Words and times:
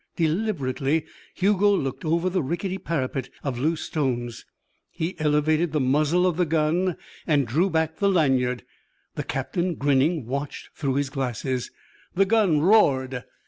Deliberately, 0.15 1.05
Hugo 1.35 1.69
looked 1.75 2.03
over 2.03 2.27
the 2.27 2.41
rickety 2.41 2.79
parapet 2.79 3.29
of 3.43 3.59
loose 3.59 3.81
stones. 3.81 4.45
He 4.89 5.15
elevated 5.19 5.73
the 5.73 5.79
muzzle 5.79 6.25
of 6.25 6.37
the 6.37 6.45
gun 6.47 6.97
and 7.27 7.45
drew 7.45 7.69
back 7.69 7.97
the 7.97 8.09
lanyard. 8.09 8.63
The 9.13 9.23
captain, 9.23 9.75
grinning, 9.75 10.25
watched 10.25 10.71
through 10.75 10.95
his 10.95 11.11
glasses. 11.11 11.69
The 12.15 12.25
gun 12.25 12.61
roared. 12.61 13.25